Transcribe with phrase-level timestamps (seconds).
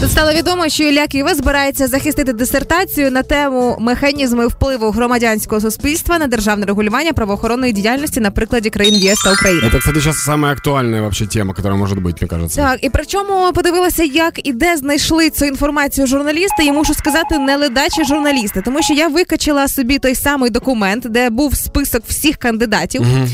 [0.00, 6.18] Тут стало відомо, що Ілля Києва збирається захистити дисертацію на тему механізми впливу громадянського суспільства
[6.18, 9.68] на державне регулювання правоохоронної діяльності на прикладі країн ЄС та України.
[9.68, 12.62] Это, кстати, сейчас самая актуальная вообще тема, которая может быть, мне кажется.
[12.62, 17.56] Так, і причому подивилася, як і де знайшли цю інформацію журналісти, і мушу сказати, не
[17.56, 23.02] ледачі журналісти, тому що я викачала собі той самий документ, де був список всіх кандидатів.
[23.02, 23.26] Е,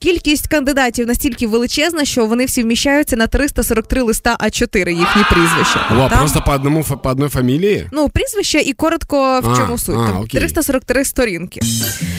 [0.00, 5.86] кількість кандидатів настільки величезна, що вони всі вміщаються на 343 листа А4 їхні прізвища.
[5.90, 7.86] Во, Там- просто по одному, по одной фамилии?
[7.92, 9.96] Ну, прізвище і коротко в А, чому суть.
[9.98, 10.40] а, Там окей.
[10.40, 11.60] 343 сторінки.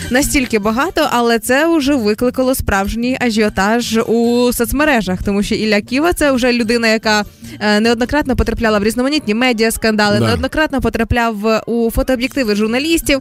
[0.10, 6.32] Настільки багато, але це вже викликало справжній ажіотаж у соцмережах, тому що Ілля Ківа це
[6.32, 7.24] вже людина, яка
[7.60, 10.26] е, неоднократно потрапляла в різноманітні медіа скандали, Да.
[10.28, 13.20] неоднократно потрапляв у фотооб'єктиви журналістів.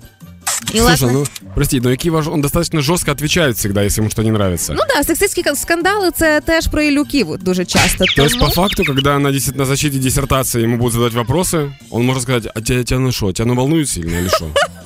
[0.74, 1.12] І, Слушай, ладно.
[1.12, 4.72] ну, прости, но Кива, ваш он достаточно жестко отвечает всегда, если ему что не нравится.
[4.72, 8.04] ну да, сексистські скандали це теж про Ілюків дуже часто.
[8.16, 12.22] То есть, по факту, когда на, на защите диссертации ему будут задать вопросы, он может
[12.22, 14.46] сказать, а тебя, тебя ну что, тебя ну волнует сильно или что?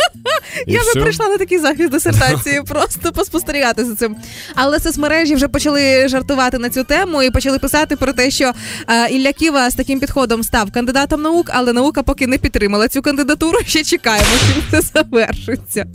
[0.66, 4.16] Я би прийшла на такий захист дисертації, просто поспостерігати за цим.
[4.54, 8.52] Але соцмережі вже почали жартувати на цю тему і почали писати про те, що
[8.88, 13.02] е, Ілля Ківа з таким підходом став кандидатом наук, але наука поки не підтримала цю
[13.02, 13.58] кандидатуру.
[13.66, 15.86] Ще чекаємо, чим це завершиться.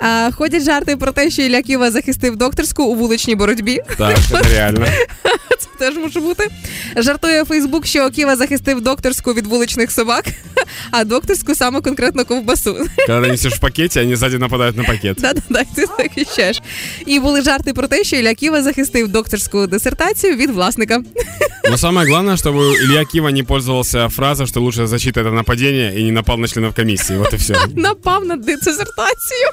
[0.00, 3.80] Е, ходять жарти про те, що Ілля Ківа захистив докторську у вуличній боротьбі.
[3.98, 4.86] Так, это реально.
[5.58, 6.48] Це теж може бути.
[6.96, 10.24] Жартує Фейсбук, що Ківа захистив докторську від вуличних собак,
[10.90, 12.76] а докторську саме конкретно ковбасу.
[13.06, 15.16] Когда несешь в пакете, они сзади нападают на пакет.
[15.20, 16.62] Да-да-да, і ти захищаєш.
[17.06, 21.02] І були жарти про те, що Ілля Ківа захистив докторську дисертацію від власника.
[21.70, 26.02] Но самое главное, чтобы Илья Кива не пользовался фразой, что лучшая защита это нападение и
[26.04, 27.16] не напал на членов комиссии.
[27.16, 27.54] Вот и все.
[27.74, 29.50] Напав на дисертацію.